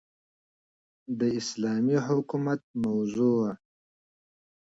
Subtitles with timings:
[1.19, 3.49] داسلامي حكومت موضوع